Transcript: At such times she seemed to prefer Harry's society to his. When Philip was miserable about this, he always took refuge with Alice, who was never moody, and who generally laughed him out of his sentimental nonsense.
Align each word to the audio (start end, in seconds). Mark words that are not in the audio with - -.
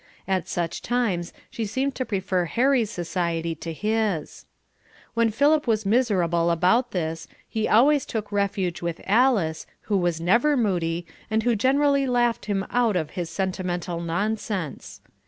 At 0.27 0.47
such 0.47 0.81
times 0.81 1.31
she 1.51 1.63
seemed 1.63 1.93
to 1.93 2.05
prefer 2.07 2.45
Harry's 2.45 2.89
society 2.89 3.53
to 3.53 3.71
his. 3.71 4.47
When 5.13 5.29
Philip 5.29 5.67
was 5.67 5.85
miserable 5.85 6.49
about 6.49 6.89
this, 6.89 7.27
he 7.47 7.67
always 7.67 8.07
took 8.07 8.31
refuge 8.31 8.81
with 8.81 8.99
Alice, 9.05 9.67
who 9.81 9.97
was 9.97 10.19
never 10.19 10.57
moody, 10.57 11.05
and 11.29 11.43
who 11.43 11.55
generally 11.55 12.07
laughed 12.07 12.45
him 12.47 12.65
out 12.71 12.95
of 12.95 13.11
his 13.11 13.29
sentimental 13.29 14.01
nonsense. 14.01 15.01